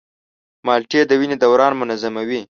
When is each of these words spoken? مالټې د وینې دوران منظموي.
مالټې 0.65 1.01
د 1.07 1.11
وینې 1.19 1.37
دوران 1.43 1.73
منظموي. 1.79 2.41